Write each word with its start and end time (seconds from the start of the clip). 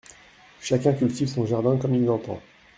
Chacun 0.59 0.93
cultive 0.93 1.27
son 1.27 1.45
jardin 1.45 1.77
comme 1.77 1.93
il 1.93 2.05
l’entend! 2.05 2.41